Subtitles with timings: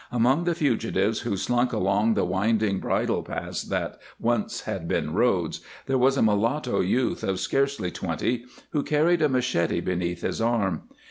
[0.11, 5.61] Among the fugitives who slunk along the winding bridle paths that once had been roads
[5.85, 10.89] there was a mulatto youth of scarcely twenty, who carried a machete beneath his arm.